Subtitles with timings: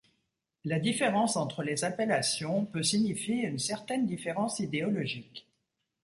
[0.65, 5.45] La différence entre les appellations peut signifier une certaine différence idéologique.